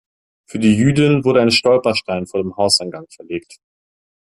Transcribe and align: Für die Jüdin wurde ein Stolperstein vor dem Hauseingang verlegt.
Für 0.47 0.57
die 0.57 0.73
Jüdin 0.75 1.23
wurde 1.23 1.43
ein 1.43 1.51
Stolperstein 1.51 2.25
vor 2.25 2.41
dem 2.41 2.57
Hauseingang 2.57 3.05
verlegt. 3.15 3.59